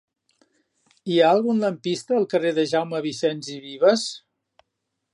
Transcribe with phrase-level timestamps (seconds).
[1.11, 4.11] Hi ha algun lampista al carrer de Jaume Vicens i Vives?